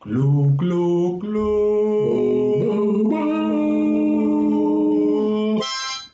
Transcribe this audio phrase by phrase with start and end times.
[0.00, 1.48] Glu, glu, glu.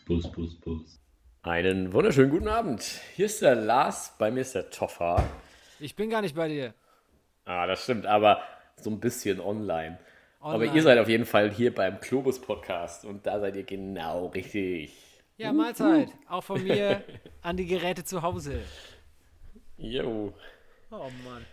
[0.07, 0.99] Bus, bus, bus.
[1.43, 2.83] Einen wunderschönen guten Abend.
[3.15, 5.23] Hier ist der Lars, bei mir ist der Toffer.
[5.81, 6.73] Ich bin gar nicht bei dir.
[7.45, 8.41] Ah, das stimmt, aber
[8.77, 9.99] so ein bisschen online.
[10.41, 10.75] Aber Online.
[10.75, 14.95] ihr seid auf jeden Fall hier beim Klobus Podcast und da seid ihr genau richtig.
[15.37, 16.09] Ja, Mahlzeit.
[16.29, 17.05] Auch von mir
[17.43, 18.63] an die Geräte zu Hause.
[19.77, 20.33] Jo.
[20.91, 21.45] Oh Mann.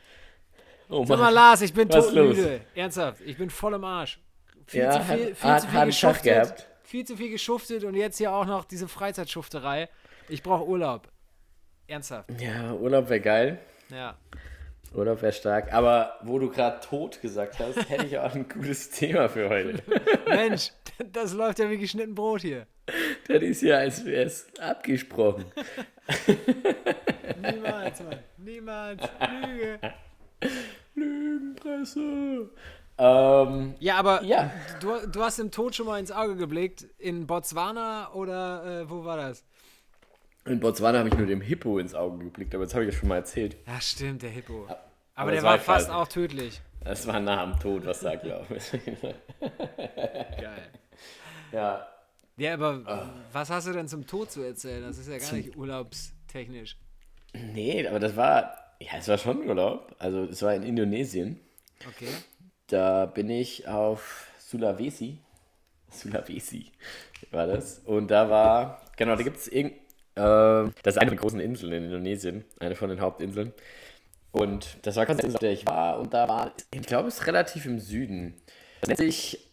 [0.91, 2.61] Oh Sag mal, Lars, ich bin todmüde.
[2.75, 4.19] Ernsthaft, ich bin voll im Arsch.
[4.67, 6.23] Viel Ja, zu viel, viel hat- zu viel geschuftet.
[6.33, 6.67] gehabt.
[6.83, 9.87] Viel zu viel geschuftet und jetzt hier auch noch diese Freizeitschufterei.
[10.27, 11.07] Ich brauche Urlaub.
[11.87, 12.29] Ernsthaft.
[12.41, 13.59] Ja, Urlaub wäre geil.
[13.89, 14.17] Ja.
[14.93, 15.71] Urlaub wäre stark.
[15.73, 19.81] Aber wo du gerade tot gesagt hast, hätte ich auch ein gutes Thema für heute.
[20.27, 20.71] Mensch,
[21.13, 22.67] das läuft ja wie geschnitten Brot hier.
[23.29, 25.45] Das ist ja, als wäre es abgesprochen.
[27.41, 28.19] Niemals, Mann.
[28.37, 29.01] Niemals.
[29.47, 29.79] Lüge.
[31.41, 32.49] Lügenpresse.
[32.97, 34.51] Ähm, Ja, aber Ja.
[34.79, 36.85] Du, du hast dem Tod schon mal ins Auge geblickt.
[36.97, 39.43] In Botswana oder äh, wo war das?
[40.45, 42.99] in Botswana habe ich nur dem Hippo ins Auge geblickt, aber das habe ich ja
[42.99, 43.57] schon mal erzählt.
[43.67, 44.65] Ja, stimmt, der Hippo.
[44.65, 44.79] Aber,
[45.13, 46.59] aber der war fast auch tödlich.
[46.83, 48.71] Das war nah am Tod, was da glaube ich.
[50.41, 50.69] Geil.
[51.51, 51.87] ja,
[52.37, 54.81] Ja, aber was hast du denn zum Tod zu erzählen?
[54.81, 56.77] Das ist ja gar nicht urlaubstechnisch.
[57.33, 59.95] nee, aber das war, ja, es war schon Urlaub.
[59.99, 61.39] Also es war in Indonesien.
[61.87, 62.09] Okay.
[62.67, 65.19] Da bin ich auf Sulawesi.
[65.89, 66.71] Sulawesi
[67.31, 67.79] war das.
[67.79, 69.73] Und da war, genau, da gibt es irgend,
[70.15, 73.53] äh, das ist eine von den großen Inseln in Indonesien, eine von den Hauptinseln.
[74.31, 75.99] Und das war ganz Insel, auf der ich war.
[75.99, 78.35] Und da war, ich glaube, es ist relativ im Süden.
[78.79, 79.51] Das nennt sich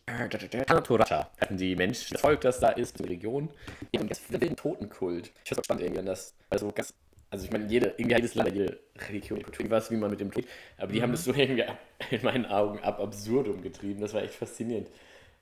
[0.67, 1.31] Tantorata.
[1.41, 3.51] Hatten die Menschen, das Volk, das da ist, die Region.
[3.93, 5.33] Die haben ganz viel den Totenkult.
[5.43, 6.95] Ich finde es spannend irgendwie, wenn das, also ganz,
[7.31, 10.31] also ich meine, jede, irgendwie jedes Land, jede Religion, Kultur, was, wie man mit dem
[10.31, 10.45] Tod,
[10.79, 11.65] aber die haben das so irgendwie
[12.11, 14.01] in meinen Augen ab absurdum getrieben.
[14.01, 14.89] Das war echt faszinierend.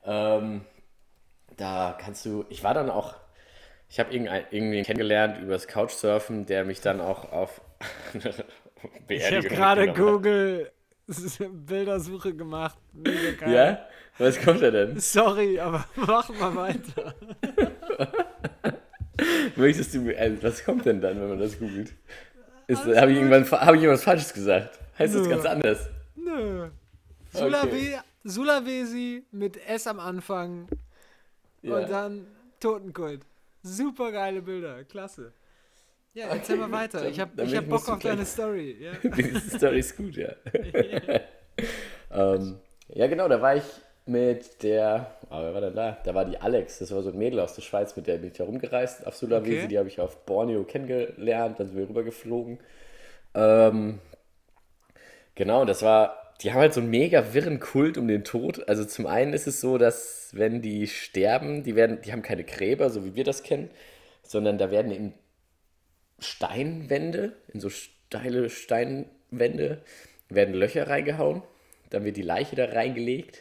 [0.04, 0.62] Ähm,
[1.56, 3.14] da kannst du, ich war dann auch,
[3.88, 7.60] ich habe irgendwen kennengelernt über das Couchsurfen, der mich dann auch auf
[8.14, 8.34] eine
[9.08, 10.70] Ich habe gerade Google
[11.52, 12.78] Bildersuche gemacht.
[12.92, 13.38] Mega hat.
[13.38, 13.54] geil.
[13.54, 13.88] Ja?
[14.18, 14.98] Was kommt da denn?
[14.98, 17.14] Sorry, aber mach mal weiter.
[19.56, 21.92] Möchtest du, mir- also, was kommt denn dann, wenn man das googelt?
[22.68, 24.78] Habe ich, irgendwann- hab ich irgendwas Falsches gesagt?
[24.98, 25.28] Heißt das Nö.
[25.30, 25.88] ganz anders?
[26.16, 26.68] Nö.
[27.32, 30.66] Sulawe Sulawesi mit S am Anfang
[31.62, 31.76] Ja.
[31.76, 32.26] und dann
[32.58, 33.20] Totenkult.
[33.62, 35.32] Super geile Bilder, klasse.
[36.14, 37.00] Ja, erzähl mal weiter.
[37.02, 38.76] Dann- Ich habe ich hab Bock auf deine Story.
[38.80, 38.92] Ja.
[39.10, 40.30] Diese Story ist gut, ja.
[42.10, 42.56] ähm,
[42.88, 43.64] ja, genau, da war ich
[44.06, 45.98] mit der, oh, wer war denn da?
[46.04, 48.30] Da war die Alex, das war so ein Mädel aus der Schweiz, mit der bin
[48.32, 49.68] ich herumgereist auf Sulawesi, Okay.
[49.68, 52.58] die habe ich auf Borneo kennengelernt, dann sind wir rübergeflogen.
[53.34, 54.00] Ähm,
[55.34, 58.68] genau, das war, die haben halt so einen mega wirren Kult um den Tod.
[58.68, 62.44] Also zum einen ist es so, dass wenn die sterben, die werden, die haben keine
[62.44, 63.70] Gräber, so wie wir das kennen,
[64.22, 65.14] sondern da werden in
[66.18, 69.82] Steinwände, in so steile Steinwände,
[70.28, 71.42] werden Löcher reingehauen.
[71.90, 73.40] Dann wird die Leiche da reingelegt.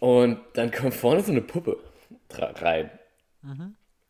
[0.00, 1.78] Und dann kommt vorne so eine Puppe
[2.30, 2.90] rein.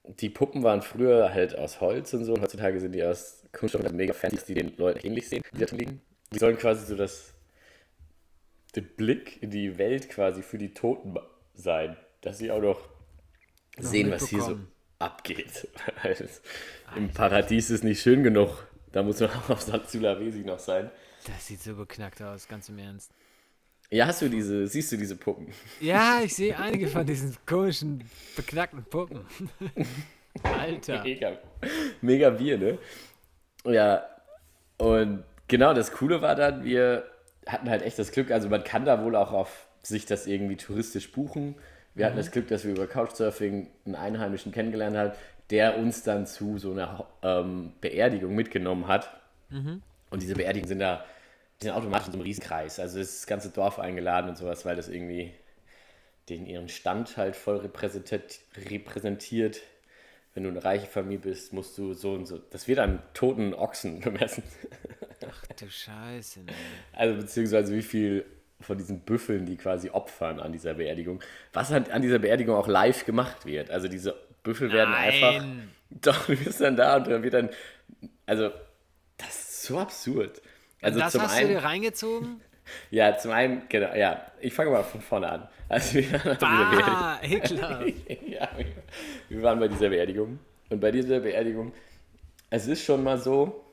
[0.04, 2.34] Die Puppen waren früher halt aus Holz und so.
[2.34, 5.58] Und heutzutage sind die aus Kunststoff und mega fancy, die den Leuten ähnlich sehen, die
[5.58, 6.02] da drin liegen.
[6.32, 7.34] Die sollen quasi so das,
[8.76, 11.16] den Blick in die Welt quasi für die Toten
[11.54, 11.96] sein.
[12.20, 12.80] Dass sie auch noch
[13.78, 14.58] sehen, was hier so
[14.98, 15.68] abgeht.
[16.02, 16.42] Es
[16.96, 18.66] Im Paradies ist nicht schön genug.
[18.92, 20.90] Da muss man auch auf Sulawesi noch sein.
[21.26, 23.12] Das sieht so beknackt aus, ganz im Ernst.
[23.90, 25.48] Ja, hast du diese, siehst du diese Puppen?
[25.80, 28.04] Ja, ich sehe einige von diesen komischen,
[28.36, 29.20] beknackten Puppen.
[30.42, 31.02] Alter.
[31.02, 31.38] Mega,
[32.02, 32.78] mega Bier, ne?
[33.64, 34.04] Ja,
[34.76, 37.04] und genau, das Coole war dann, wir
[37.46, 40.56] hatten halt echt das Glück, also man kann da wohl auch auf sich das irgendwie
[40.56, 41.54] touristisch buchen.
[41.94, 45.12] Wir hatten das Glück, dass wir über Couchsurfing einen Einheimischen kennengelernt haben,
[45.50, 49.10] der uns dann zu so einer ähm, Beerdigung mitgenommen hat.
[50.10, 51.04] Und diese Beerdigungen sind da,
[51.60, 52.78] die sind automatisch in so einem Riesenkreis.
[52.78, 55.32] Also ist das ganze Dorf eingeladen und sowas, weil das irgendwie
[56.28, 58.40] den ihren Stand halt voll repräsentiert,
[58.70, 59.60] repräsentiert.
[60.34, 62.38] Wenn du eine reiche Familie bist, musst du so und so.
[62.38, 64.44] Das wird an toten Ochsen bemessen.
[65.28, 66.52] Ach du Scheiße, ne.
[66.92, 68.24] Also beziehungsweise wie viel
[68.60, 71.20] von diesen Büffeln, die quasi opfern an dieser Beerdigung.
[71.52, 73.70] Was halt an dieser Beerdigung auch live gemacht wird.
[73.70, 75.38] Also diese Büffel werden einfach.
[75.38, 75.70] Nein.
[75.90, 77.50] Doch, du bist dann da und dann wird dann.
[78.26, 78.50] Also,
[79.16, 80.42] das ist so absurd.
[80.80, 81.48] Also das zum hast du einen.
[81.48, 82.40] dir reingezogen?
[82.90, 85.48] Ja, zum einen, genau, ja, ich fange mal von vorne an.
[85.70, 86.94] Also wir waren auf dieser Beerdigung.
[86.94, 88.28] Ah, ekelhaft.
[88.28, 88.48] ja,
[89.30, 90.38] wir waren bei dieser Beerdigung.
[90.68, 91.72] Und bei dieser Beerdigung,
[92.50, 93.64] es ist schon mal so,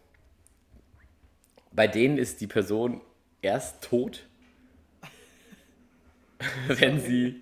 [1.73, 3.01] bei denen ist die Person
[3.41, 4.25] erst tot,
[6.67, 7.41] wenn sie.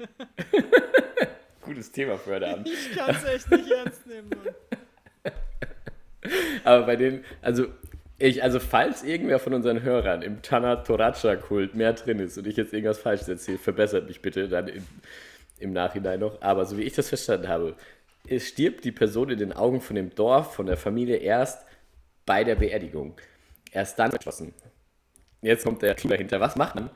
[1.62, 2.68] Gutes Thema für heute Abend.
[2.68, 4.56] Ich kann es echt nicht ernst nehmen, Mann.
[6.63, 7.68] Aber bei denen, also
[8.24, 12.72] ich, also falls irgendwer von unseren Hörern im Tanatoracha-Kult mehr drin ist und ich jetzt
[12.72, 14.88] irgendwas Falsches erzähle, verbessert mich bitte dann in,
[15.60, 16.42] im Nachhinein noch.
[16.42, 17.75] Aber so wie ich das verstanden habe,
[18.40, 21.66] stirbt die Person in den Augen von dem Dorf, von der Familie erst
[22.25, 23.20] bei der Beerdigung.
[23.74, 24.54] Erst dann erschossen.
[25.42, 26.40] Jetzt kommt der Clou dahinter.
[26.40, 26.90] Was macht man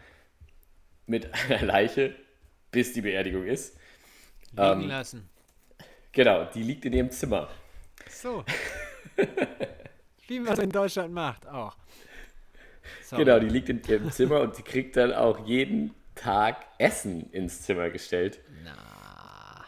[1.08, 2.16] mit einer Leiche,
[2.72, 3.78] bis die Beerdigung ist?
[4.52, 5.30] Liegen Ähm, lassen.
[6.14, 7.50] Genau, die liegt in ihrem Zimmer.
[8.10, 8.46] So.
[10.28, 11.76] Wie man es in Deutschland macht, auch.
[13.04, 13.24] Sorry.
[13.24, 17.62] Genau, die liegt in ihrem Zimmer und die kriegt dann auch jeden Tag Essen ins
[17.62, 18.40] Zimmer gestellt.
[18.64, 19.66] Na.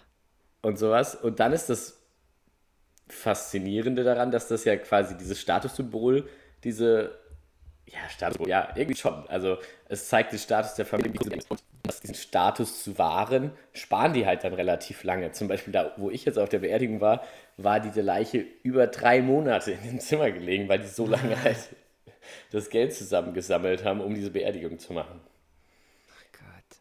[0.61, 1.15] und sowas.
[1.15, 1.97] Und dann ist das
[3.07, 6.29] Faszinierende daran, dass das ja quasi dieses Statussymbol,
[6.63, 7.17] diese,
[7.87, 9.27] ja, Statussymbol, ja, irgendwie schon.
[9.27, 9.57] Also
[9.87, 11.19] es zeigt den Status der Familie.
[11.49, 11.63] Und
[11.99, 15.31] diesen Status zu wahren, sparen die halt dann relativ lange.
[15.31, 17.23] Zum Beispiel da, wo ich jetzt auf der Beerdigung war,
[17.57, 21.57] war diese Leiche über drei Monate in dem Zimmer gelegen, weil die so lange halt
[22.51, 25.21] das Geld zusammengesammelt haben, um diese Beerdigung zu machen.
[26.33, 26.77] Gott.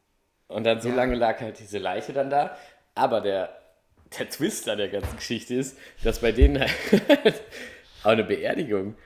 [0.49, 0.94] Und dann so Ja.
[0.94, 2.56] lange lag halt diese Leiche dann da.
[2.94, 3.56] Aber der,
[4.19, 6.72] der Twist an der ganzen Geschichte ist, dass bei denen halt
[8.02, 8.96] auch eine Beerdigung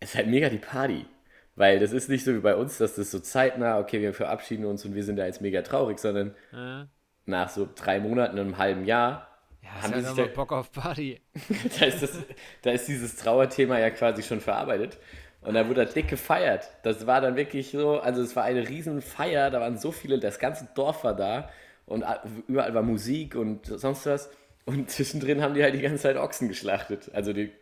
[0.00, 1.06] ist halt mega die Party.
[1.56, 4.64] Weil das ist nicht so wie bei uns, dass das so zeitnah, okay, wir verabschieden
[4.64, 6.88] uns und wir sind da jetzt mega traurig, sondern Ja,
[7.26, 9.28] nach so drei Monaten, einem halben Jahr,
[9.62, 11.20] ja Haben die sich da- Bock auf Party.
[11.80, 12.18] da ist, das,
[12.62, 14.98] da ist dieses Trauerthema ja quasi schon verarbeitet.
[15.42, 16.68] Und da wurde da dick gefeiert.
[16.82, 20.18] Das war dann wirklich so, also es war eine riesen Feier, da waren so viele,
[20.18, 21.50] das ganze Dorf war da
[21.86, 22.02] und
[22.48, 24.30] überall war Musik und sonst was.
[24.64, 27.10] Und zwischendrin haben die halt die ganze Zeit Ochsen geschlachtet.
[27.12, 27.52] Also die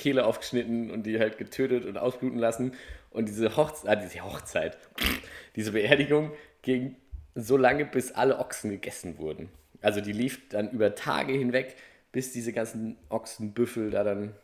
[0.00, 2.72] Kehle aufgeschnitten und die halt getötet und ausbluten lassen.
[3.10, 4.78] Und diese Hochzeit, ah, diese Hochzeit,
[5.56, 6.32] diese Beerdigung
[6.62, 6.96] ging
[7.34, 9.50] so lange, bis alle Ochsen gegessen wurden.
[9.82, 11.76] Also die lief dann über Tage hinweg,
[12.12, 14.34] bis diese ganzen Ochsenbüffel da dann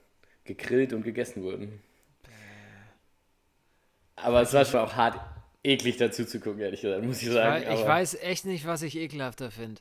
[0.44, 1.82] gegrillt und gegessen wurden.
[4.14, 5.18] Aber es war schon auch hart
[5.62, 7.62] eklig dazu zu gucken, ehrlich gesagt, muss ich sagen.
[7.62, 9.80] Ich aber- weiß echt nicht, was ich ekelhafter finde.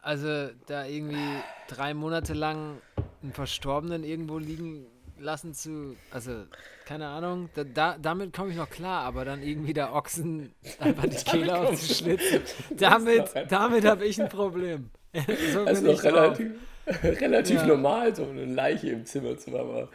[0.00, 2.80] Also, da irgendwie drei Monate lang
[3.24, 4.86] einen Verstorbenen irgendwo liegen
[5.18, 5.96] lassen zu.
[6.12, 6.44] Also,
[6.86, 7.48] keine Ahnung.
[7.54, 11.58] Da, da, damit komme ich noch klar, aber dann irgendwie der Ochsen einfach die Kehle
[11.58, 12.42] aufzuschlitzen.
[12.76, 14.90] Damit, damit habe ich ein Problem.
[15.52, 16.04] so Das ist drauf.
[16.38, 16.52] relativ,
[17.20, 17.66] relativ Ja.
[17.66, 19.70] normal, so eine Leiche im Zimmer zu haben.
[19.70, 19.88] Aber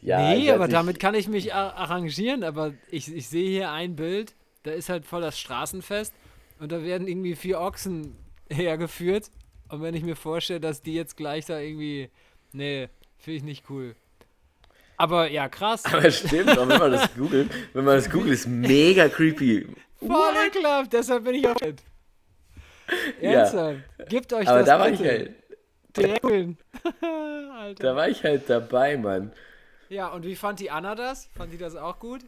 [0.00, 2.44] ja, nee, aber damit kann ich mich ar- arrangieren.
[2.44, 6.14] Aber ich, ich sehe hier ein Bild, da ist halt voll das Straßenfest
[6.60, 8.14] und da werden irgendwie vier Ochsen
[8.50, 9.30] hergeführt.
[9.68, 12.10] Und wenn ich mir vorstelle, dass die jetzt gleich da irgendwie.
[12.56, 12.88] Nee,
[13.18, 13.94] finde ich nicht cool.
[14.96, 15.84] Aber ja, krass.
[15.84, 19.68] Aber stimmt, aber wenn man das googelt, wenn man das googelt, ist mega creepy.
[19.98, 21.56] Voll ekelhaft, deshalb bin ich auch.
[23.20, 23.30] Ja.
[23.30, 23.80] Ernsthaft.
[24.08, 25.34] Gebt euch Aber das da war ich halt.
[25.98, 27.74] Alter.
[27.82, 29.32] da war ich halt dabei, Mann.
[29.90, 31.28] Ja, und wie fand die Anna das?
[31.36, 32.22] Fand die das auch gut?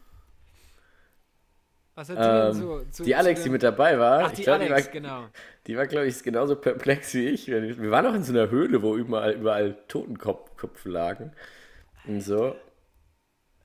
[1.98, 4.46] Was hat die Ähm, denn so zu die Alex, die mit dabei war, Ach, die
[4.46, 5.24] war, Alex, genau.
[5.66, 7.48] die war, glaube ich, genauso perplex wie ich.
[7.48, 11.32] Wir waren auch in so einer Höhle, wo überall, überall Totenkopf lagen
[12.06, 12.54] und so.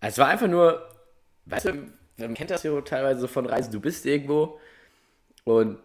[0.01, 0.81] Es war einfach nur,
[1.45, 1.73] weißt du,
[2.17, 4.59] man kennt das ja teilweise so von Reisen, du bist irgendwo
[5.43, 5.77] und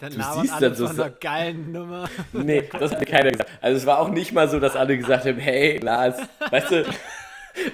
[0.00, 2.08] Dann Du siehst dann so von einer geilen Nummer.
[2.32, 3.50] Nee, das hat mir keiner gesagt.
[3.60, 6.16] Also es war auch nicht mal so, dass alle gesagt haben, hey, Lars,
[6.50, 6.86] weißt du,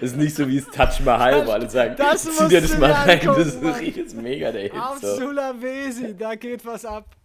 [0.00, 2.76] es ist nicht so wie es Taj Mahal, wo alle sagen, das zieh dir das
[2.78, 3.84] mal rein, angucken, das Mann.
[3.84, 4.72] jetzt mega der Hit.
[4.74, 5.16] Auf So.
[5.16, 7.16] Sulawesi, da geht was ab.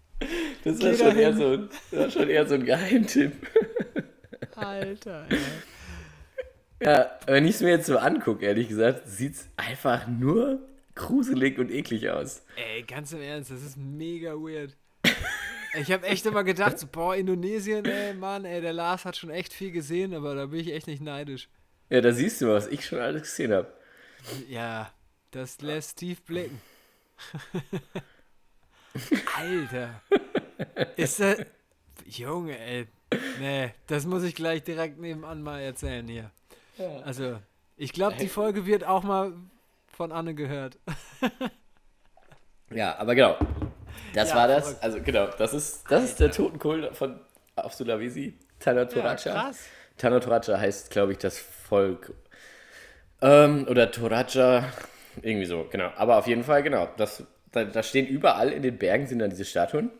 [0.63, 3.33] Das war schon, eher so, ein- das war schon eher so ein Geheimtipp.
[4.55, 5.37] Alter, ey.
[6.83, 10.59] Ja, wenn ich es mir jetzt so angucke, ehrlich gesagt, sieht es einfach nur
[10.95, 12.43] gruselig und eklig aus.
[12.55, 14.75] Ey, ganz im Ernst, das ist mega weird.
[15.79, 19.29] Ich habe echt immer gedacht, so, boah, Indonesien, ey, Mann, ey, der Lars hat schon
[19.29, 21.49] echt viel gesehen, aber da bin ich echt nicht neidisch.
[21.89, 23.71] Ja, da siehst du mal, was ich schon alles gesehen habe.
[24.47, 24.91] Ja,
[25.31, 26.59] das lässt tief blicken.
[29.37, 30.01] Alter.
[30.95, 31.37] Ist das.
[32.05, 32.87] Junge, ey.
[33.39, 36.31] Nee, das muss ich gleich direkt nebenan mal erzählen hier.
[37.03, 37.39] Also,
[37.75, 39.33] ich glaube, die Folge wird auch mal
[39.87, 40.77] von Anne gehört.
[42.69, 43.37] Ja, aber genau.
[44.13, 44.63] Das Ja, war das.
[44.65, 44.83] verrückt.
[44.83, 47.19] Also genau, das ist, das ist der Totenkult von
[47.55, 49.31] auf Sulawesi, Tanatoracha.
[49.31, 49.65] krass.
[49.97, 52.13] Tanatoracha heißt, glaube ich, das Volk.
[53.21, 54.71] Ähm, oder Toraja,
[55.21, 55.91] irgendwie so, genau.
[55.95, 56.87] Aber auf jeden Fall, genau.
[56.97, 59.91] Das, da, da stehen überall in den Bergen sind dann diese Statuen.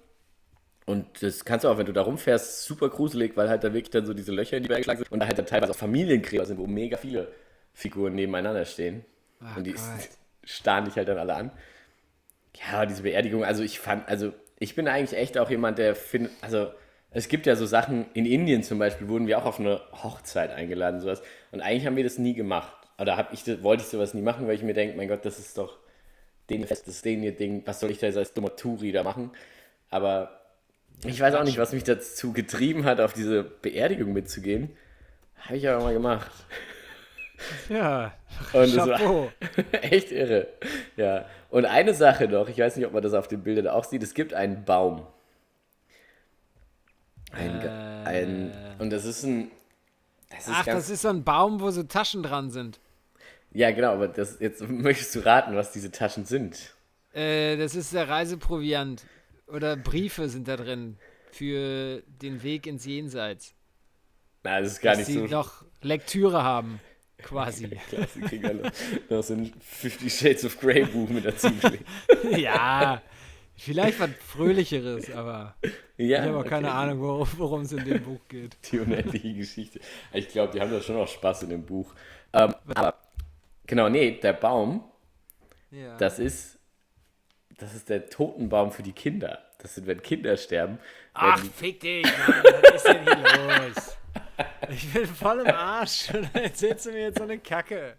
[0.85, 3.89] Und das kannst du auch, wenn du da rumfährst, super gruselig, weil halt da wirklich
[3.89, 5.77] dann so diese Löcher in die Berge geschlagen sind und da halt dann teilweise auch
[5.77, 7.27] Familiengräber sind, wo mega viele
[7.73, 9.03] Figuren nebeneinander stehen.
[9.43, 9.81] Ach und die Gott.
[10.45, 11.51] starren dich halt dann alle an.
[12.71, 16.31] Ja, diese Beerdigung, also ich fand, also ich bin eigentlich echt auch jemand, der findet,
[16.41, 16.71] also
[17.17, 20.51] es gibt ja so Sachen, in Indien zum Beispiel wurden wir auch auf eine Hochzeit
[20.51, 21.21] eingeladen, sowas.
[21.51, 22.73] Und eigentlich haben wir das nie gemacht.
[22.99, 25.23] Oder hab ich, das- wollte ich sowas nie machen, weil ich mir denke, mein Gott,
[25.25, 25.77] das ist doch
[26.49, 28.91] den Fest, das ist den ihr Ding, was soll ich da jetzt als dummer Touri
[28.91, 29.31] da machen?
[29.89, 30.41] Aber
[31.05, 34.75] ich weiß auch nicht, was mich dazu getrieben hat, auf diese Beerdigung mitzugehen.
[35.39, 36.31] Habe ich aber mal gemacht.
[37.69, 38.13] Ja,
[38.53, 39.29] Und es war Chapeau.
[39.81, 40.47] echt irre.
[40.95, 41.25] Ja.
[41.49, 44.01] Und eine Sache noch, ich weiß nicht, ob man das auf den Bildern auch sieht,
[44.03, 45.05] es gibt einen Baum.
[47.33, 49.51] Ein, Ge- ein, und das ist ein.
[50.29, 52.79] Das ist Ach, das ist so ein Baum, wo so Taschen dran sind.
[53.51, 56.75] ja, genau, aber das, jetzt möchtest du raten, was diese Taschen sind.
[57.13, 59.05] Äh, das ist der Reiseproviant.
[59.47, 60.97] Oder Briefe sind da drin
[61.31, 63.53] für den Weg ins Jenseits.
[64.43, 65.25] Na, das ist gar dass nicht sie so.
[65.27, 66.81] noch Lektüre haben,
[67.19, 67.69] quasi.
[67.89, 68.71] Klasse, kriegen alle
[69.09, 71.49] noch so ein Fifty Shades of Grey Buch mit dazu.
[72.31, 73.01] ja,
[73.57, 75.55] vielleicht was Fröhlicheres, aber
[75.97, 76.77] ja, ich habe auch keine okay.
[76.77, 78.57] Ahnung, worum es in dem Buch geht.
[78.71, 79.79] Die unendliche Geschichte.
[80.13, 81.93] Ich glaube, die haben da schon noch Spaß in dem Buch.
[82.33, 82.95] Ähm, aber,
[83.65, 84.83] genau, nee, der Baum,
[85.71, 85.97] Ja.
[85.97, 86.59] das ist,
[87.57, 89.43] das ist der Totenbaum für die Kinder.
[89.59, 90.77] Das sind, wenn Kinder sterben.
[91.13, 93.97] Ach, fick dich, Mann, was ist denn hier los?
[94.69, 97.95] Ich bin voll im Arsch und dann erzählst du mir jetzt so eine Kacke.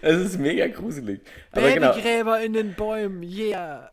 [0.00, 1.20] das ist mega gruselig.
[1.52, 3.90] Aber genau, Babygräber in den Bäumen, yeah.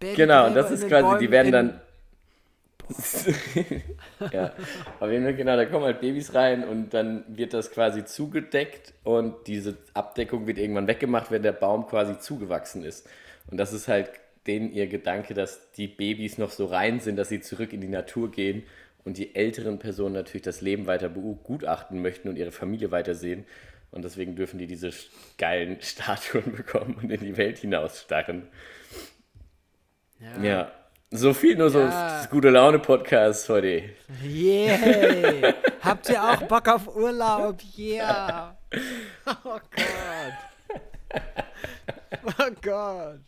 [0.00, 1.80] Genau, Babygräber das ist quasi, Bäumen die werden dann.
[4.32, 4.52] ja,
[4.98, 8.94] auf jeden Fall, genau, da kommen halt Babys rein und dann wird das quasi zugedeckt
[9.04, 13.06] und diese Abdeckung wird irgendwann weggemacht, wenn der Baum quasi zugewachsen ist.
[13.50, 14.10] Und das ist halt
[14.46, 17.88] denen ihr Gedanke, dass die Babys noch so rein sind, dass sie zurück in die
[17.88, 18.64] Natur gehen
[19.04, 23.44] und die älteren Personen natürlich das Leben weiter begutachten möchten und ihre Familie weitersehen.
[23.90, 24.90] Und deswegen dürfen die diese
[25.36, 28.48] geilen Statuen bekommen und in die Welt hinausstarren.
[30.42, 30.70] Ja.
[31.10, 32.18] So viel nur so Ja.
[32.18, 33.84] das gute Laune Podcast heute.
[34.22, 35.54] Yeah!
[35.80, 37.58] Habt ihr auch Bock auf Urlaub?
[37.76, 38.56] Yeah!
[39.26, 41.22] Oh Gott!
[42.24, 43.20] Oh Gott!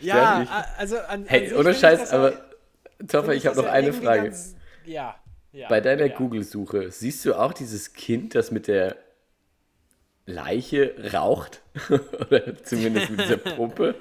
[0.00, 4.24] Ja, also an, Hey, ohne Scheiß, aber ja- Toffer, ich habe noch ja eine Frage.
[4.24, 5.14] ganz- ja,
[5.52, 5.68] ja.
[5.68, 6.14] Bei deiner ja.
[6.16, 8.96] Google-Suche, siehst du auch dieses Kind, das mit der
[10.26, 11.62] Leiche raucht?
[11.90, 13.94] Oder zumindest mit dieser Puppe?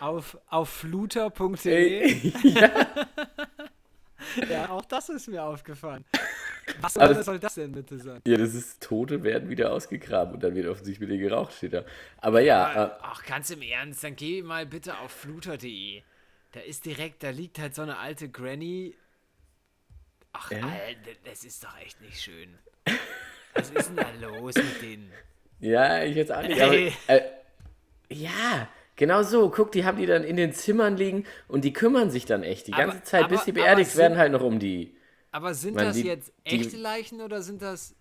[0.00, 2.32] Auf, auf fluter.de.
[2.44, 2.86] Ja,
[4.50, 6.04] Ja, auch das ist mir aufgefallen.
[6.80, 8.20] Was Aber das- soll das denn bitte sein?
[8.26, 11.84] ja, das ist, Tote werden wieder ausgegraben und dann wird offensichtlich wieder geraucht, steht da.
[12.18, 16.02] Aber ja, äh, Ach, ganz im Ernst, dann geh mal bitte auf fluter.de.
[16.52, 18.94] Da ist direkt, da liegt halt so eine alte Granny.
[20.32, 20.58] Ach, Ja?
[20.66, 22.58] Alter, das ist doch echt nicht schön.
[23.54, 25.12] Was ist denn da los mit denen?
[25.60, 26.60] Ja, ich jetzt auch nicht.
[26.60, 27.22] Aber, äh,
[28.10, 29.50] ja, genau so.
[29.50, 32.66] Guck, die haben die dann in den Zimmern liegen und die kümmern sich dann echt
[32.66, 34.96] die Aber- ganze Zeit, bis aber- sie aber beerdigt sind- werden, halt noch um die.
[35.32, 37.94] Aber sind Man, das die- jetzt die- echte Leichen oder sind das.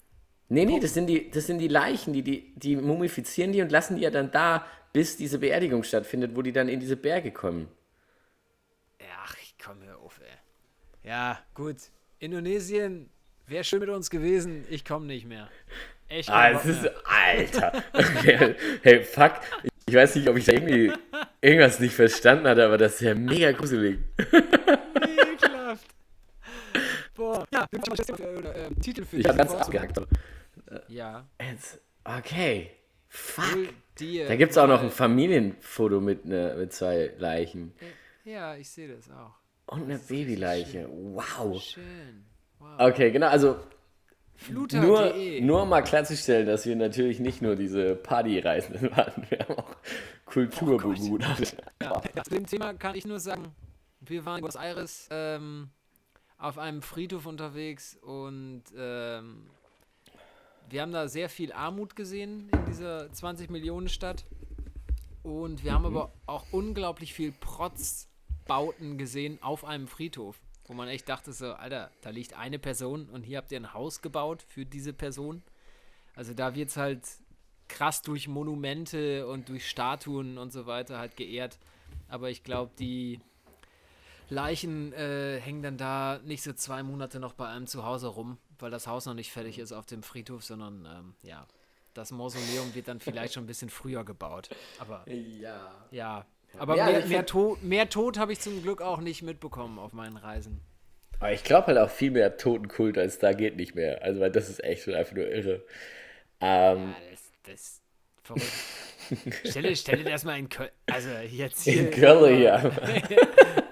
[0.47, 3.71] Nee, nee, das sind die, das sind die Leichen, die, die, die mumifizieren die und
[3.71, 7.31] lassen die ja dann da, bis diese Beerdigung stattfindet, wo die dann in diese Berge
[7.31, 7.67] kommen.
[9.23, 11.09] Ach, ich komm hör auf, ey.
[11.09, 11.77] Ja, gut.
[12.19, 13.09] Indonesien
[13.47, 14.65] wäre schön mit uns gewesen.
[14.69, 15.49] Ich komme nicht mehr.
[16.07, 16.29] Echt.
[16.29, 16.89] Ah, es ist.
[17.05, 17.83] Alter.
[18.83, 19.33] Hey, fuck.
[19.95, 20.91] Ich weiß nicht, ob ich da irgendwie
[21.39, 23.97] irgendwas nicht verstanden hatte, aber das ist ja mega gruselig.
[24.17, 25.87] Ekelhaft.
[27.15, 27.47] Boah.
[27.53, 29.63] Ja, für, oder, ähm, Titel für Ich hab ganz Folge.
[29.63, 30.01] abgehakt.
[30.89, 31.25] Ja.
[31.41, 32.71] Jetzt, okay.
[33.07, 33.69] Fuck.
[33.97, 37.73] Dir Da gibt es auch noch ein Familienfoto mit, ne, mit zwei Leichen.
[38.25, 39.31] Ja, ich sehe das auch.
[39.67, 40.89] Und eine Babyleiche.
[40.91, 41.61] Wow.
[41.61, 42.25] Schön.
[42.59, 42.81] Wow.
[42.91, 43.27] Okay, genau.
[43.27, 43.59] Also
[44.49, 45.41] nur, Fluter.de.
[45.41, 49.25] nur um mal klarzustellen, dass wir natürlich nicht nur diese Partyreisenden waren.
[49.29, 49.75] Wir haben auch
[50.25, 51.57] Kultur begutachtet.
[51.81, 53.53] Ja, zu dem Thema kann ich nur sagen,
[54.01, 55.69] wir waren in Buenos Aires ähm,
[56.37, 59.47] auf einem Friedhof unterwegs und ähm,
[60.69, 64.25] wir haben da sehr viel Armut gesehen in dieser 20 Millionen Stadt
[65.23, 71.07] und wir haben aber auch unglaublich viel Protzbauten gesehen auf einem Friedhof, wo man echt
[71.09, 74.65] dachte so, Alter, da liegt eine Person und hier habt ihr ein Haus gebaut für
[74.65, 75.43] diese Person.
[76.15, 77.01] Also da wird es halt
[77.67, 81.57] krass durch Monumente und durch Statuen und so weiter halt geehrt.
[82.07, 83.19] Aber ich glaube, die
[84.29, 88.37] Leichen äh, hängen dann da nicht so zwei Monate noch bei einem zu Hause rum,
[88.59, 91.45] weil das Haus noch nicht fertig ist auf dem Friedhof, sondern ähm, ja,
[91.93, 94.49] das Mausoleum wird dann vielleicht schon ein bisschen früher gebaut.
[94.79, 95.71] Aber Ja.
[95.91, 96.25] ja,
[96.59, 99.21] aber Ja, mehr, ich mehr, find- to mehr Tod habe ich zum Glück auch nicht
[99.21, 100.61] mitbekommen auf meinen Reisen.
[101.19, 104.03] Aber ich glaube halt auch viel mehr Totenkult als da geht nicht mehr.
[104.03, 105.63] Also, weil das ist echt schon einfach nur irre.
[106.41, 107.81] Ähm, Ja, das, das
[108.23, 108.45] verrückt.
[109.47, 110.69] Stell dir, stell dir das mal in Köln.
[110.91, 111.91] Also jetzt In hier.
[111.91, 112.71] Köln hier.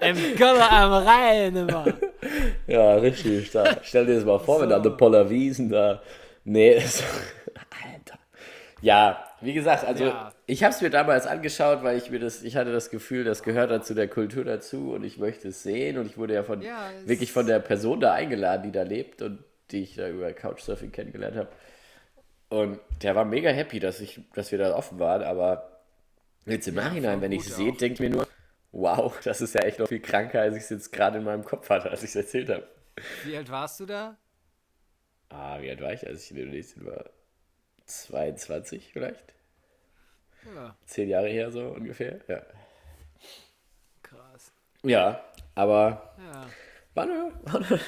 [0.00, 1.86] Im Köln am Rhein immer.
[2.68, 3.80] Ja, richtig stark.
[3.82, 4.88] Stell dir das mal vor, wenn da So.
[4.90, 6.00] eine Poller Wiesen da.
[6.44, 7.02] Nee, das,
[7.84, 8.18] Alter.
[8.80, 10.32] Ja, wie gesagt, also Ja.
[10.46, 13.42] ich habe es mir damals angeschaut, weil ich mir das, ich hatte das Gefühl, das
[13.42, 16.62] gehört dazu der Kultur dazu und ich möchte es sehen und ich wurde ja von
[16.62, 20.32] Ja, wirklich von der Person da eingeladen, die da lebt und die ich da über
[20.32, 21.48] Couchsurfing kennengelernt habe.
[22.48, 25.80] Und der war mega happy, dass ich, dass wir da offen waren, aber
[26.46, 28.28] jetzt im Nachhinein, wenn ich es sehe, denke ich mir nur,
[28.72, 31.44] wow, das ist ja echt noch viel kranker, als ich es jetzt gerade in meinem
[31.44, 32.66] Kopf hatte, als ich es erzählt habe.
[33.24, 34.16] Wie alt warst du da?
[35.30, 37.10] Ah, wie alt war ich, als ich in Indonesien war?
[37.86, 39.33] 22 vielleicht?
[40.54, 42.20] Ja, Zehn Jahre her so ungefähr?
[42.28, 42.42] Ja.
[44.02, 44.52] krass.
[44.82, 45.24] Ja,
[45.54, 46.46] aber Ja.
[46.94, 47.80] war eine, war eine,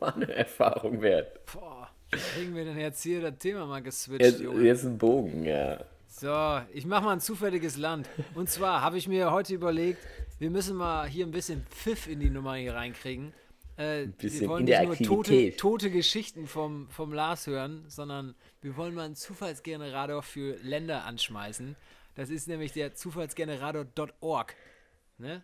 [0.00, 1.40] war eine Erfahrung wert.
[1.52, 1.88] Boah.
[2.34, 4.64] Kriegen wir denn jetzt hier das Thema mal geswitcht, Jetzt, Junge?
[4.64, 5.78] jetzt ein Bogen, ja.
[6.08, 8.08] So, ich mach mal ein zufälliges Land.
[8.34, 10.04] Und zwar habe ich mir heute überlegt,
[10.40, 13.32] wir müssen mal hier ein bisschen Pfiff in die Nummer hier reinkriegen.
[13.80, 18.94] Äh, wir wollen nicht nur tote, tote Geschichten vom, vom Lars hören, sondern wir wollen
[18.94, 21.76] mal einen Zufallsgenerator für Länder anschmeißen.
[22.14, 24.54] Das ist nämlich der Zufallsgenerator.org.
[25.16, 25.42] Ne?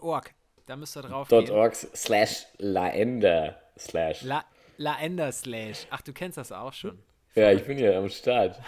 [0.00, 0.34] .org.
[0.64, 1.50] Da müsst ihr drauf gehen.
[1.50, 4.22] .org slash laender slash.
[4.22, 4.44] La,
[4.78, 5.86] Laender Slash.
[5.90, 6.98] Ach, du kennst das auch schon.
[7.34, 8.58] Ja, ich bin ja am Start.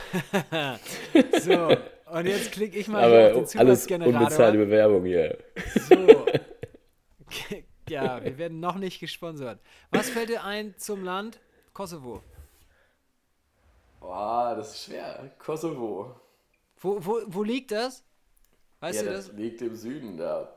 [1.41, 1.75] So,
[2.11, 4.21] und jetzt klicke ich mal Aber auf den alles Zufallsgenerator.
[4.21, 5.39] unbezahlte Bewerbung hier.
[5.89, 6.27] So.
[7.89, 9.61] Ja, wir werden noch nicht gesponsert.
[9.91, 11.41] Was fällt dir ein zum Land
[11.73, 12.23] Kosovo?
[14.01, 15.31] Boah, das ist schwer.
[15.39, 16.19] Kosovo.
[16.79, 18.05] Wo, wo, wo liegt das?
[18.81, 19.33] Weißt Ja, du das das?
[19.33, 20.57] liegt im Süden da.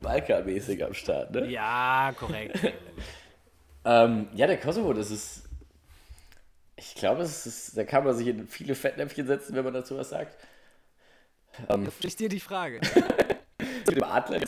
[0.00, 1.50] Balkanmäßig am Start, ne?
[1.50, 2.58] Ja, korrekt.
[3.84, 5.48] Ähm, ja, der Kosovo, das ist.
[6.76, 9.96] Ich glaube, es ist, da kann man sich in viele Fettnäpfchen setzen, wenn man dazu
[9.96, 10.36] was sagt.
[11.68, 12.80] Ähm, Ich dir die Frage.
[13.86, 14.40] mit dem Adler.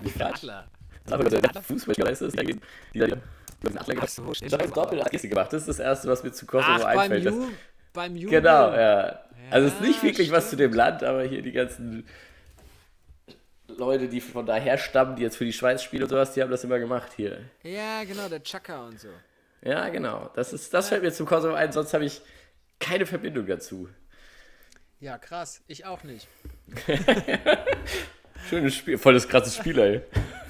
[0.00, 0.34] Die Frage.
[0.34, 0.70] Adler.
[1.12, 3.14] Aber der Fußballspieler ist das, die da die
[3.62, 4.10] den Adler gemacht.
[4.10, 5.52] so, Ich habe jetzt doppelt als Geste gemacht.
[5.52, 7.26] Das ist das Erste, was mir zu Kosovo Ach, beim einfällt.
[7.26, 7.48] Das, Ju,
[7.92, 8.30] beim Ju.
[8.30, 9.20] genau, ja.
[9.50, 10.72] Also es ist nicht wirklich was zu stimmt.
[10.72, 12.06] dem Land, aber hier die ganzen
[13.68, 16.50] Leute, die von daher stammen, die jetzt für die Schweiz spielen und sowas, die haben
[16.50, 17.40] das immer gemacht hier.
[17.62, 19.08] Ja, genau, der Chaka und so.
[19.62, 20.30] Ja, genau.
[20.34, 22.20] Das, ist, das fällt mir zum Kosovo ein, sonst habe ich
[22.78, 23.88] keine Verbindung dazu.
[25.00, 25.62] Ja, krass.
[25.66, 26.28] Ich auch nicht.
[28.48, 30.02] Schönes Spiel, voll das krasse Spiel, ey.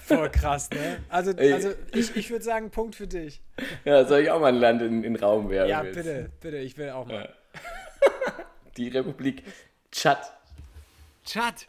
[0.08, 0.98] Voll krass, ne?
[1.08, 1.52] Also, Ey.
[1.52, 3.40] also ich, ich würde sagen, Punkt für dich.
[3.84, 5.68] Ja, soll ich auch mal ein Land in, in den Raum werfen?
[5.70, 5.94] Ja, jetzt?
[5.94, 7.32] bitte, bitte, ich will auch mal.
[8.76, 9.42] Die Republik
[9.92, 10.18] Tschad.
[11.24, 11.66] Tschad.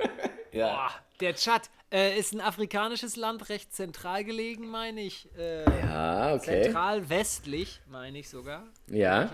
[0.50, 0.66] Ja.
[0.68, 5.28] Boah, der Tschad äh, ist ein afrikanisches Land, recht zentral gelegen, meine ich.
[5.36, 6.62] Äh, Ja, okay.
[6.62, 8.64] Zentral westlich, meine ich sogar.
[8.86, 9.30] Ich Ja.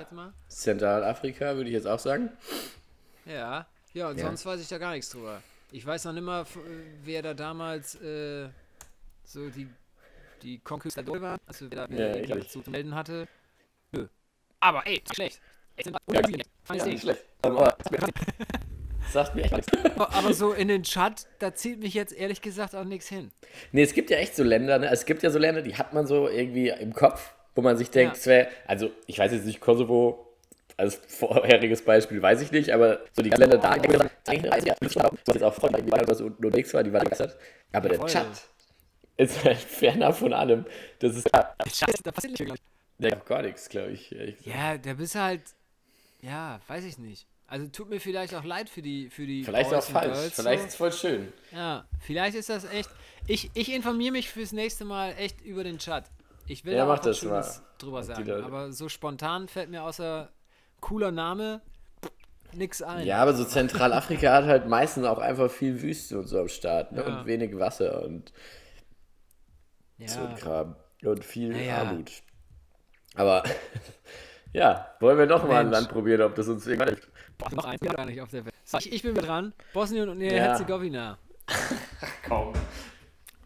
[0.48, 2.30] Zentralafrika würde ich jetzt auch sagen.
[3.26, 3.66] Ja.
[3.92, 4.24] Ja, und Ja.
[4.26, 5.40] sonst weiß ich da gar nichts drüber.
[5.74, 6.44] Ich weiß noch nicht mal,
[7.02, 8.48] wer da damals äh,
[9.24, 9.66] so die,
[10.40, 11.40] die Conquistador war.
[11.46, 12.50] Also wer da Ja, wer ich da nicht.
[12.52, 13.26] zu melden hatte.
[13.90, 14.06] Nö.
[14.60, 15.40] Aber ey, schlecht.
[15.76, 16.20] Wir- Ja,
[16.76, 17.24] Ja, nicht schlecht.
[17.42, 17.76] Aber
[19.10, 19.72] sagt mir echt nichts.
[19.96, 23.32] Aber so in den Chat, da zieht mich jetzt ehrlich gesagt auch nichts hin.
[23.72, 24.90] Nee, es gibt ja echt so Länder, ne?
[24.92, 27.90] es gibt ja so Länder, die hat man so irgendwie im Kopf, wo man sich
[27.90, 28.20] denkt, Ja.
[28.20, 30.23] es wäre, also ich weiß jetzt nicht, Kosovo
[30.76, 33.82] als vorheriges Beispiel weiß ich nicht, aber so die Länder da, ich
[34.26, 37.04] eine Reise, ja, das war jetzt auch Freunde, die waren so unterwegs war, die waren
[37.04, 37.36] begeistert.
[37.72, 38.08] Aber der Voll.
[38.08, 38.26] Chat
[39.16, 40.64] ist halt fernab von allem.
[40.98, 42.58] Das ist ja, Scheiße, da passiert nicht viel.
[42.98, 44.10] der hat gar nichts, glaube ich.
[44.44, 45.42] Ja, der bist halt,
[46.22, 47.26] ja, weiß ich nicht.
[47.46, 50.34] Also tut mir vielleicht auch leid für die für die Vielleicht Boys auch falsch, Girls
[50.34, 50.66] vielleicht so.
[50.66, 51.32] ist es voll schön.
[51.52, 52.88] Ja, vielleicht ist das echt.
[53.26, 56.04] Ich, ich informiere mich fürs nächste Mal echt über den Chat.
[56.46, 57.42] Ich will Ja, da mach auch was das mal.
[57.42, 58.30] Schönes drüber sagen.
[58.44, 60.30] Aber so spontan fällt mir außer
[60.84, 61.62] cooler Name
[62.52, 63.06] nix ein.
[63.06, 66.92] Ja, aber so Zentralafrika hat halt meistens auch einfach viel Wüste und so am Start
[66.92, 67.00] ne?
[67.00, 67.06] Ja.
[67.06, 68.32] und wenig Wasser und
[69.96, 70.08] ja.
[70.08, 71.78] so ein Kram und viel Ja, ja.
[71.78, 72.12] Armut.
[73.14, 73.44] Aber
[74.52, 75.70] ja, wollen wir noch mal ein.
[75.70, 77.08] Land probieren, ob das uns irgendwann hilft.
[77.52, 78.54] Noch eins gar nicht auf der Welt.
[78.64, 79.54] So, ich, ich bin mit dran.
[79.72, 80.32] Bosnien und Ja.
[80.32, 81.18] Herzegowina.
[82.24, 82.52] Kaum.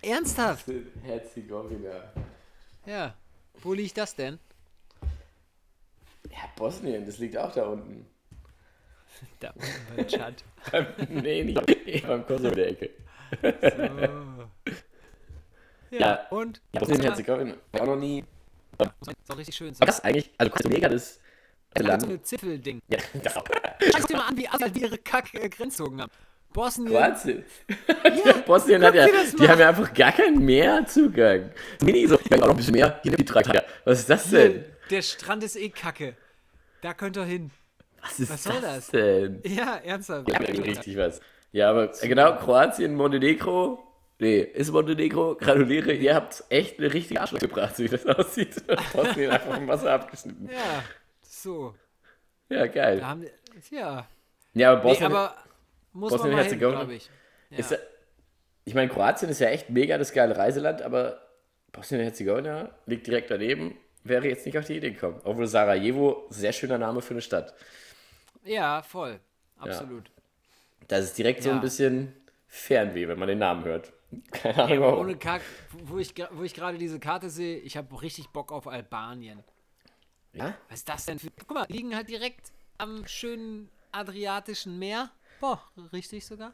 [0.03, 0.67] Ernsthaft?
[1.03, 2.13] Herzegowina.
[2.85, 3.15] Ja.
[3.63, 4.41] Wo liegt das denn?
[6.39, 8.07] Ja, Bosnien, das liegt auch da unten.
[9.41, 10.45] Da unten beim Chat.
[11.11, 12.91] nee, nicht beim Kosovo der Ecke.
[15.91, 16.27] Ja, Ja.
[16.31, 16.61] und?
[16.73, 17.55] Ja, Bosnien-Herzegowina.
[17.73, 18.25] Auch noch nie.
[19.25, 19.75] So richtig schön.
[19.75, 21.19] So, Aber das eigentlich, also Rica, das
[21.77, 22.05] so Land.
[22.05, 22.81] eine Ziffelding.
[22.89, 23.45] Ja, das auch.
[23.97, 26.13] Schau dir mal an, wie alle ihre Kack-Grenzzogen haben.
[26.53, 26.93] Bosnien.
[26.95, 27.45] Wahnsinn.
[28.47, 31.51] Bosnien hat ja, das die haben ja einfach gar keinen Meerzugang.
[31.83, 33.01] Mini so, ja, auch noch ein bisschen mehr.
[33.03, 33.65] Hier die Tage.
[33.85, 34.65] Was ist das denn?
[34.91, 36.15] Der Strand ist eh kacke.
[36.81, 37.51] Da könnt ihr hin.
[38.03, 38.87] Was ist Was soll das, das?
[38.89, 39.43] denn?
[39.45, 40.31] Ja, ernsthaft.
[40.31, 41.21] Ja, richtig was.
[41.53, 43.85] Ja, aber äh, genau, Kroatien, Montenegro.
[44.21, 48.63] Nee, ist Montenegro, gratuliere, ihr habt echt eine richtige Arschloch gebracht, so wie das aussieht.
[48.93, 50.49] Bosnien einfach vom Wasser abgeschnitten.
[50.53, 50.83] Ja,
[51.23, 51.75] so.
[52.49, 52.99] Ja, geil.
[52.99, 53.27] Da haben
[53.71, 54.07] ja.
[54.55, 55.37] Ja, aber Nee, Bosnien, aber
[55.93, 57.11] muss man mal hin, Bosnien-Herzegowina glaube ich.
[57.51, 57.59] Ja.
[57.59, 57.79] ist
[58.65, 61.23] ich meine, Kroatien ist ja echt mega das geile Reiseland, aber
[61.73, 65.21] Bosnien-Herzegowina liegt direkt daneben, wäre jetzt nicht auf die Idee gekommen.
[65.25, 67.55] Obwohl Sarajevo, sehr schöner Name für eine Stadt.
[68.45, 69.21] ja, voll.
[69.59, 70.11] Absolut.
[70.87, 71.61] Das ist direkt so ein Ja.
[71.63, 72.15] bisschen
[72.47, 73.93] Fernweh, wenn man den Namen hört.
[74.31, 75.01] Keine Ahnung Ja, warum.
[75.01, 75.43] ohne Kack,
[75.85, 79.43] wo ich, wo ich gerade diese Karte sehe, ich habe richtig Bock auf Albanien.
[80.33, 80.55] Ja?
[80.69, 81.31] Was ist das denn für.
[81.31, 85.11] Guck mal, liegen halt direkt am schönen Adriatischen Meer.
[85.41, 85.61] Boah,
[85.93, 86.53] richtig sogar.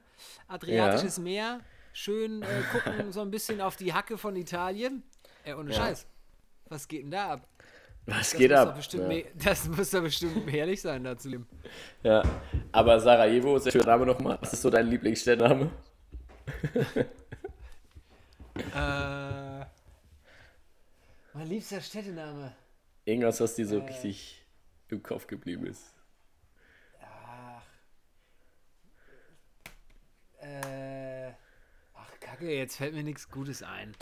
[0.48, 1.60] Adriatisches Meer.
[1.92, 5.02] Schön äh, gucken so ein bisschen auf die Hacke von Italien.
[5.44, 5.76] Ey, ohne Ja.
[5.76, 6.06] Scheiß.
[6.68, 7.48] Was geht denn da ab?
[8.06, 8.78] Was Das geht ab?
[8.92, 9.22] Ja.
[9.44, 11.46] das muss doch bestimmt herrlich sein, da zu leben.
[12.02, 12.22] Ja,
[12.72, 14.38] aber Sarajevo ist der schöne Name nochmal.
[14.42, 15.70] Was ist so dein Lieblingsstadtname?
[18.72, 19.64] Äh,
[21.32, 22.54] mein liebster Städtename.
[23.04, 23.86] Irgendwas, was dir so Äh.
[23.86, 24.44] richtig
[24.90, 25.92] im Kopf geblieben ist.
[30.40, 31.30] Äh,
[31.94, 33.96] ach, Kacke, jetzt fällt mir nichts Gutes ein.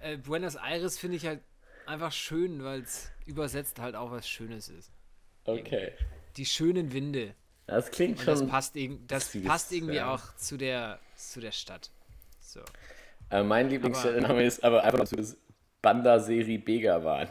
[0.00, 1.40] Äh, Buenos Aires finde ich halt
[1.86, 4.92] einfach schön, weil es übersetzt halt auch was Schönes ist.
[5.44, 5.92] Okay.
[6.36, 7.34] Die schönen Winde.
[7.66, 8.48] Das klingt Und das schon.
[8.48, 10.12] passt, irg das süß, passt irgendwie ja.
[10.12, 11.90] auch zu der, zu der Stadt.
[12.40, 12.60] So.
[13.30, 15.36] Äh, mein Lieblingsstadtname ist aber einfach nur das
[15.80, 17.28] Banda-Serie Begawan.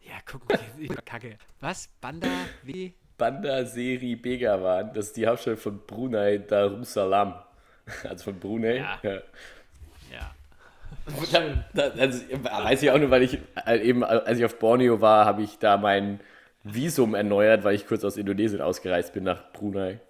[0.00, 0.58] Ja, guck mal,
[1.04, 1.38] Kacke.
[1.60, 1.88] Was?
[2.00, 2.28] Banda?
[2.62, 2.94] Wie?
[3.18, 7.42] Banda-Serie Begawan, das ist die Hauptstadt von Brunei Darussalam.
[8.02, 8.78] Also von Brunei.
[8.78, 8.98] Ja.
[9.04, 9.22] Ja.
[10.10, 10.34] Ja.
[11.32, 15.00] Da, da, also, weiß ich auch nur, weil ich äh, eben, als ich auf Borneo
[15.00, 16.20] war, habe ich da mein
[16.64, 20.00] Visum erneuert, weil ich kurz aus Indonesien ausgereist bin nach Brunei.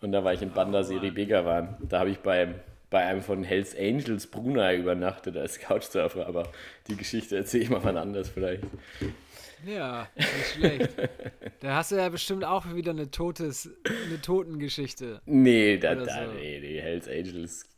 [0.00, 1.76] Und da war ich in Banda-Serie Begawan.
[1.88, 2.54] Da habe ich beim,
[2.90, 6.48] bei einem von Hells Angels Brunei übernachtet als Couchsurfer, aber
[6.88, 8.64] die Geschichte erzähle ich mal wann anders vielleicht.
[9.64, 10.90] Ja, nicht schlecht.
[11.60, 13.70] Da hast du ja bestimmt auch wieder eine totes,
[14.06, 15.20] eine Totengeschichte.
[15.24, 16.32] Nee, da, da, so.
[16.32, 17.68] nee, die Hells Angels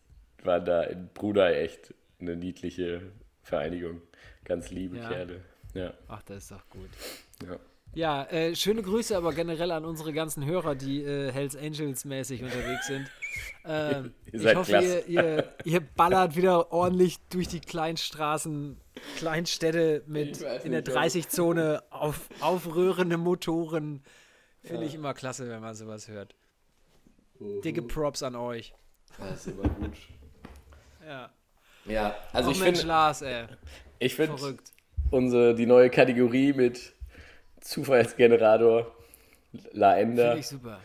[0.43, 1.93] waren da in Brunei echt
[2.29, 3.03] eine niedliche
[3.43, 4.03] Vereinigung.
[4.45, 5.09] Ganz liebe Ja.
[5.09, 5.41] Kerle.
[5.75, 6.89] Ja, Ach, das ist doch gut.
[7.47, 7.57] ja.
[7.97, 12.43] Ja, äh, schöne Grüße aber generell an unsere ganzen Hörer, die äh, Hells Angels mäßig
[12.43, 13.09] unterwegs sind.
[13.67, 18.79] Ähm, Ihr ich hoffe, ihr, ihr, ihr ballert wieder ordentlich durch die Kleinstraßen,
[19.17, 24.03] Kleinstädte mit in der nicht, ob- 30-Zone auf aufrührende Motoren.
[24.63, 26.35] Finde ich immer klasse, wenn man sowas hört.
[27.65, 28.75] Dicke Props an euch.
[29.19, 29.93] Das ist immer gut.
[31.07, 31.31] Ja.
[31.87, 33.45] Ja, also oh ich finde, Lars, ey.
[33.99, 34.57] ich finde
[35.11, 36.93] unsere die neue Kategorie mit
[37.61, 38.91] Zufallsgenerator
[39.73, 40.29] La Ender.
[40.29, 40.81] Finde ich super.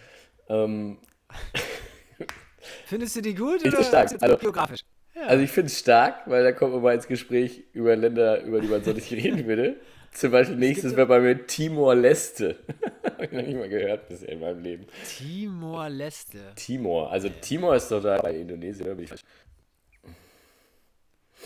[0.50, 0.98] Ähm,
[2.86, 4.12] Findest du die gut Ich oder stark.
[4.22, 4.82] Also- geografisch?
[5.28, 8.62] also ich finde es stark, weil da kommt man mal ins Gespräch über Länder, über
[8.62, 9.76] die man so nicht reden würde.
[10.12, 12.58] Zum Beispiel nächstes wäre bei mir Timor-Leste.
[13.04, 14.88] Habe ich noch nicht mal gehört bisher in meinem Leben.
[15.18, 16.40] Timor-Leste.
[16.56, 17.12] Timor.
[17.12, 18.96] Also Timor ist doch da bei Indonesien, oder?
[18.96, 19.22] Bin ich falsch?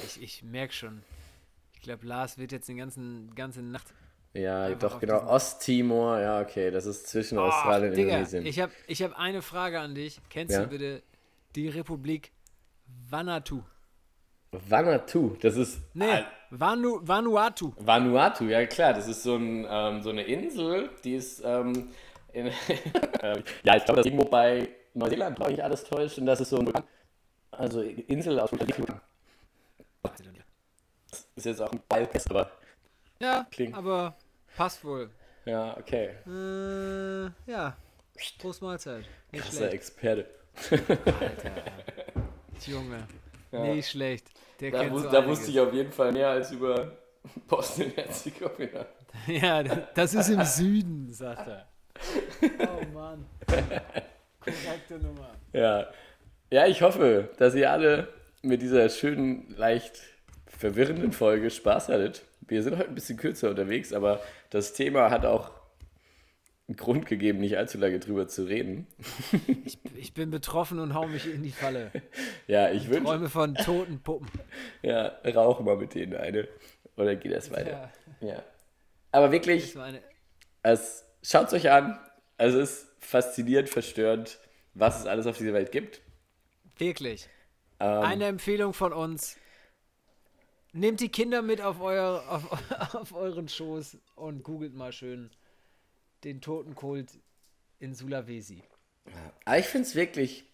[0.06, 1.04] Ich, ich merke schon.
[1.76, 3.94] Ich glaube, Lars wird jetzt die ganzen, ganze Nacht.
[4.34, 5.28] Ja, Einfach doch, genau.
[5.28, 6.72] Osttimor, ja, okay.
[6.72, 8.46] Das ist zwischen Australien und Digga, Indonesien.
[8.46, 10.20] ich habe ich hab eine Frage an dich.
[10.30, 10.64] Kennst Ja?
[10.64, 11.04] du bitte
[11.56, 12.32] die Republik
[13.10, 13.62] Vanuatu?
[14.52, 15.82] Vanuatu, das ist.
[15.94, 17.74] Nee, Ah, Vanu, Vanuatu.
[17.78, 21.42] Vanuatu, ja klar, das ist so, ein, ähm, so eine Insel, die ist.
[21.44, 21.90] Ähm,
[22.34, 22.48] in,
[23.22, 26.18] ähm, ja, ich glaube, das ist irgendwo bei Neuseeland, glaube ich, alles täuscht.
[26.18, 26.72] Und das ist so ein.
[27.52, 29.00] Also Insel aus Vulkan.
[31.36, 32.52] Ist jetzt auch ein Ballpest, aber.
[33.20, 34.16] Ja, Klingt- aber
[34.56, 35.10] passt wohl.
[35.46, 36.10] Ja, okay.
[36.28, 37.76] Äh, ja.
[38.40, 39.06] Prost Mahlzeit.
[39.32, 39.74] Nicht Krasser schlecht.
[39.74, 40.26] Experte.
[40.72, 41.52] Alter.
[42.68, 43.08] Junge.
[43.52, 44.28] Nicht schlecht.
[44.60, 46.98] Der Da, wus so da wusste ich auf jeden Fall mehr als über
[47.48, 48.86] Bosnien-Herzegowina.
[49.28, 49.64] Ja,
[49.96, 51.68] das ist im Süden, sagt er.
[52.60, 53.26] Oh Mann.
[54.40, 55.32] Korrekte Nummer.
[55.52, 55.88] Ja.
[56.52, 58.08] ja, ich hoffe, dass ihr alle
[58.42, 60.00] mit dieser schönen, leicht
[60.58, 62.24] verwirrenden Folge Spaß hattet.
[62.42, 65.52] Wir sind heute ein bisschen kürzer unterwegs, aber das Thema hat auch
[66.68, 68.88] einen Grund gegeben, nicht allzu lange drüber zu reden.
[69.96, 71.90] Ich bin betroffen und hau mich in die Falle.
[72.46, 74.30] Ja, ich wünsche, Träume von toten Puppen.
[74.82, 76.48] ja, rauche mal mit denen eine.
[76.98, 77.90] Oder geht das weiter?
[78.20, 78.44] Ja, Ja.
[79.12, 79.76] Aber wirklich,
[80.64, 82.00] es, schaut es euch an.
[82.38, 84.40] Es ist faszinierend, verstörend,
[84.74, 86.02] was es alles auf dieser Welt gibt.
[86.78, 87.30] Wirklich.
[87.80, 89.38] Ähm, Eine Empfehlung von uns.
[90.76, 95.30] Nehmt die Kinder mit auf, euer, auf, auf euren Schoß und googelt mal schön
[96.24, 97.12] den Totenkult
[97.80, 98.64] in Sulawesi.
[99.46, 100.46] Aber ich finde es wirklich,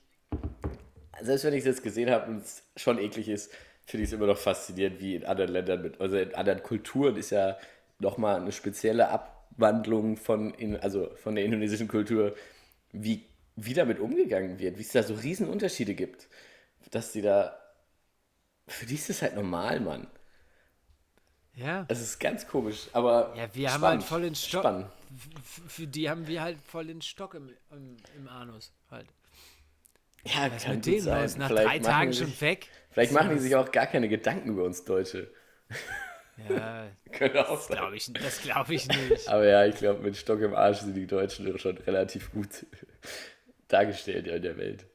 [1.22, 3.52] selbst wenn ich es jetzt gesehen habe und es schon eklig ist,
[3.86, 7.16] finde ich es immer noch faszinierend, wie in anderen Ländern, mit, also in anderen Kulturen
[7.16, 7.58] ist ja
[8.00, 12.36] nochmal eine spezielle Abwandlung von, in, also von der indonesischen Kultur,
[12.92, 16.28] wie, wie damit umgegangen wird, wie es da so riesen Unterschiede gibt.
[16.92, 17.58] Dass die da,
[18.70, 20.08] für die ist das halt normal, Mann.
[21.56, 21.86] Ja.
[21.90, 24.62] Es ist ganz komisch, aber Ja, wir haben spannend, halt voll den Stock.
[24.62, 24.88] Spannend.
[25.68, 29.08] Für die haben wir halt voll den Stock im, im, im Anus halt.
[30.24, 31.22] Ja, Was kann mit denen sein.
[31.24, 31.38] los?
[31.38, 32.68] Nach Vielleicht drei Tagen die schon sich, weg?
[32.92, 35.32] Vielleicht machen die sich auch gar keine Gedanken über uns Deutsche.
[36.50, 39.28] Ja, Könnte auch das glaube ich, das glaub ich nicht.
[39.28, 42.66] Aber ja, ich glaube, mit Stock im Arsch sind die Deutschen schon relativ gut
[43.68, 44.86] dargestellt ja, in der Welt.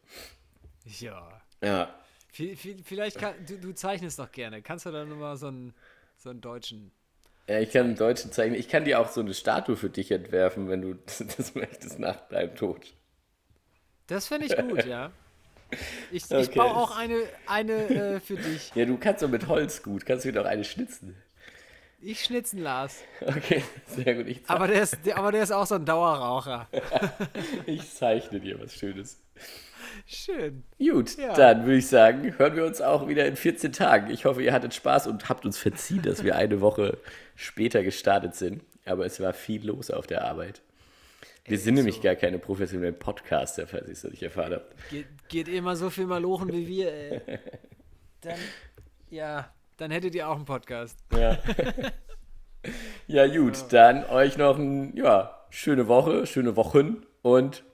[0.84, 1.42] Ja.
[1.62, 1.94] Ja.
[2.34, 4.62] Vi- vi- Vielleicht kann, du, du zeichnest doch gerne.
[4.62, 5.74] Kannst du da nochmal so einen,
[6.16, 6.92] so einen deutschen.
[7.48, 8.58] ja, ich kann einen Deutschen zeichnen.
[8.60, 10.94] Ich kann dir auch so eine Statue für dich entwerfen, wenn du
[11.36, 12.94] das möchtest nach deinem Tod.
[14.06, 15.12] Das finde ich gut, ja.
[16.10, 16.54] Ich, ich Okay.
[16.54, 18.74] baue auch eine, eine äh, für dich.
[18.74, 20.04] Ja, du kannst so mit Holz gut.
[20.06, 21.16] Kannst du mir doch eine schnitzen.
[21.98, 23.02] Ich schnitzen Lars.
[23.20, 24.26] Okay, sehr gut.
[24.28, 26.68] Ich, Aber der ist, der, aber der ist auch so ein Dauerraucher.
[27.66, 29.22] ich zeichne dir was Schönes.
[30.06, 30.64] Schön.
[30.78, 31.32] Gut, Ja.
[31.34, 34.10] dann würde ich sagen, hören wir uns auch wieder in 14 Tagen.
[34.10, 36.98] Ich hoffe, ihr hattet Spaß und habt uns verziehen, dass wir eine Woche
[37.36, 38.62] später gestartet sind.
[38.84, 40.60] Aber es war viel los auf der Arbeit.
[41.46, 44.74] Wir sind nämlich gar keine professionellen Podcaster, falls ihr es noch nicht erfahren habt.
[44.90, 47.20] Geht, geht immer so viel malochen wie wir, ey.
[48.22, 48.38] Dann,
[49.10, 50.98] ja, dann hättet ihr auch einen Podcast.
[51.12, 51.36] Ja.
[53.06, 57.64] ja, gut, dann euch noch eine ja, schöne Woche, schöne Wochen und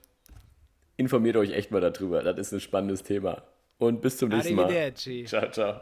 [0.97, 2.23] informiert euch echt mal darüber.
[2.23, 3.43] Das ist ein spannendes Thema.
[3.77, 4.93] Und bis zum nächsten Mal.
[4.93, 5.81] Ciao, ciao.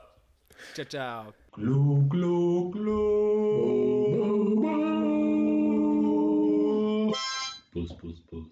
[0.74, 1.34] Ciao, ciao.
[1.52, 4.00] Glu, glu, glu.
[7.74, 8.50] Bus, bus, bus.